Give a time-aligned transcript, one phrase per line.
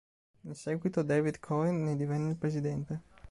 [0.45, 3.01] In seguito David Cohen ne divenne il presidente.